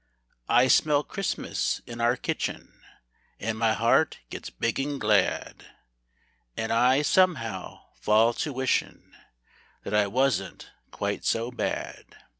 [0.49, 2.81] I smell Christmas in our kitchen,
[3.39, 5.63] An' my heart gets big an' glad,
[6.57, 9.15] An' I, somehow, fall to wishin',
[9.83, 12.15] That I wasn't quite so bad.